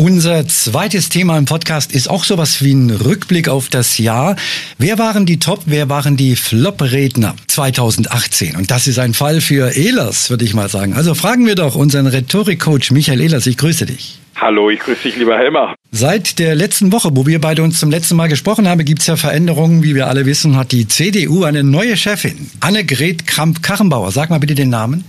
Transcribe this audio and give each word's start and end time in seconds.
Unser 0.00 0.46
zweites 0.46 1.08
Thema 1.08 1.36
im 1.38 1.44
Podcast 1.44 1.92
ist 1.92 2.08
auch 2.08 2.22
sowas 2.22 2.62
wie 2.62 2.72
ein 2.72 2.88
Rückblick 2.88 3.48
auf 3.48 3.68
das 3.68 3.98
Jahr. 3.98 4.36
Wer 4.78 4.96
waren 4.96 5.26
die 5.26 5.40
Top, 5.40 5.62
wer 5.66 5.88
waren 5.88 6.16
die 6.16 6.36
Flop-Redner 6.36 7.34
2018? 7.48 8.54
Und 8.54 8.70
das 8.70 8.86
ist 8.86 9.00
ein 9.00 9.12
Fall 9.12 9.40
für 9.40 9.72
Ehlers, 9.72 10.30
würde 10.30 10.44
ich 10.44 10.54
mal 10.54 10.68
sagen. 10.68 10.94
Also 10.94 11.16
fragen 11.16 11.46
wir 11.46 11.56
doch 11.56 11.74
unseren 11.74 12.06
Rhetorik-Coach 12.06 12.92
Michael 12.92 13.20
Ehlers. 13.20 13.48
Ich 13.48 13.56
grüße 13.56 13.86
dich. 13.86 14.20
Hallo, 14.36 14.70
ich 14.70 14.78
grüße 14.78 15.02
dich, 15.02 15.16
lieber 15.16 15.36
Helmer. 15.36 15.74
Seit 15.90 16.38
der 16.38 16.54
letzten 16.54 16.92
Woche, 16.92 17.10
wo 17.14 17.26
wir 17.26 17.40
beide 17.40 17.64
uns 17.64 17.80
zum 17.80 17.90
letzten 17.90 18.14
Mal 18.14 18.28
gesprochen 18.28 18.68
haben, 18.68 18.84
gibt 18.84 19.00
es 19.00 19.08
ja 19.08 19.16
Veränderungen. 19.16 19.82
Wie 19.82 19.96
wir 19.96 20.06
alle 20.06 20.26
wissen, 20.26 20.56
hat 20.56 20.70
die 20.70 20.86
CDU 20.86 21.42
eine 21.42 21.64
neue 21.64 21.96
Chefin, 21.96 22.48
Annegret 22.60 23.26
Kramp-Karrenbauer. 23.26 24.12
Sag 24.12 24.30
mal 24.30 24.38
bitte 24.38 24.54
den 24.54 24.70
Namen. 24.70 25.02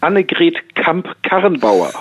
Annegret 0.00 0.56
Kamp-Karrenbauer. 0.74 1.92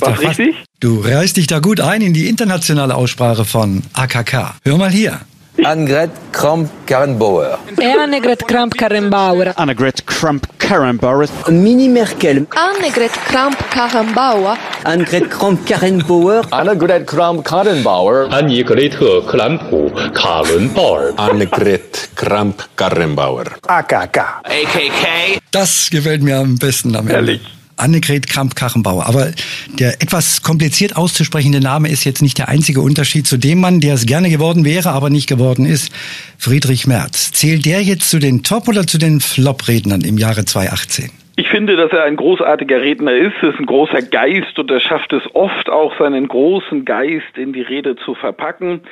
War 0.00 0.20
richtig? 0.20 0.56
Du 0.84 1.00
reißt 1.00 1.38
dich 1.38 1.46
da 1.46 1.60
gut 1.60 1.80
ein 1.80 2.02
in 2.02 2.12
die 2.12 2.28
internationale 2.28 2.94
Aussprache 2.94 3.46
von 3.46 3.82
AKK. 3.94 4.56
Hör 4.64 4.76
mal 4.76 4.90
hier. 4.90 5.18
Annegret 5.62 6.10
Kramp-Karrenbauer. 6.30 7.58
Annegret 7.80 8.46
Kramp-Karrenbauer. 8.46 9.58
Annegret 9.58 10.06
Kramp-Karrenbauer. 10.06 11.26
Mini 11.48 11.88
Merkel. 11.88 12.46
Annegret 12.54 13.12
Kramp-Karrenbauer. 13.12 14.58
Annegret 14.84 15.30
Kramp-Karrenbauer. 15.30 16.42
Annegret 16.50 17.06
Kramp-Karrenbauer. 17.06 18.30
Annegret 18.30 19.26
Kramp-Karrenbauer. 19.26 21.18
Annegret 21.18 22.10
Kramp-Karrenbauer. 22.14 23.46
AKK. 23.66 24.18
AKK. 24.44 25.40
Das 25.50 25.88
gefällt 25.90 26.22
mir 26.22 26.36
am 26.36 26.58
besten 26.58 26.94
am 26.94 27.08
Ende. 27.08 27.14
Ehrlich. 27.14 27.63
Annegret 27.76 28.26
Kramp-Karrenbauer. 28.26 29.06
Aber 29.06 29.30
der 29.78 30.02
etwas 30.02 30.42
kompliziert 30.42 30.96
auszusprechende 30.96 31.60
Name 31.60 31.88
ist 31.88 32.04
jetzt 32.04 32.22
nicht 32.22 32.38
der 32.38 32.48
einzige 32.48 32.80
Unterschied 32.80 33.26
zu 33.26 33.36
dem 33.36 33.60
Mann, 33.60 33.80
der 33.80 33.94
es 33.94 34.06
gerne 34.06 34.30
geworden 34.30 34.64
wäre, 34.64 34.90
aber 34.90 35.10
nicht 35.10 35.28
geworden 35.28 35.66
ist. 35.66 35.92
Friedrich 36.38 36.86
Merz. 36.86 37.32
Zählt 37.32 37.64
der 37.66 37.82
jetzt 37.82 38.10
zu 38.10 38.18
den 38.18 38.42
Top- 38.42 38.68
oder 38.68 38.86
zu 38.86 38.98
den 38.98 39.20
Flop-Rednern 39.20 40.02
im 40.02 40.18
Jahre 40.18 40.44
2018? 40.44 41.10
Ich 41.36 41.48
finde, 41.48 41.74
dass 41.74 41.90
er 41.90 42.04
ein 42.04 42.14
großartiger 42.14 42.80
Redner 42.80 43.12
ist, 43.12 43.34
ist 43.42 43.58
ein 43.58 43.66
großer 43.66 44.02
Geist 44.02 44.56
und 44.56 44.70
er 44.70 44.78
schafft 44.78 45.12
es 45.12 45.22
oft 45.34 45.68
auch, 45.68 45.98
seinen 45.98 46.28
großen 46.28 46.84
Geist 46.84 47.36
in 47.36 47.52
die 47.52 47.62
Rede 47.62 47.96
zu 47.96 48.14
verpacken. 48.14 48.82